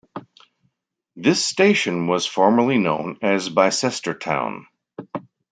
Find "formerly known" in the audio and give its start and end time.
2.25-3.19